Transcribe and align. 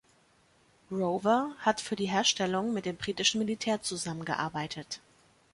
Rover 0.89 1.53
hat 1.59 1.79
für 1.79 1.95
die 1.95 2.09
Herstellung 2.09 2.73
mit 2.73 2.87
dem 2.87 2.95
britischen 2.97 3.37
Militär 3.37 3.83
zusammengearbeitet. 3.83 4.99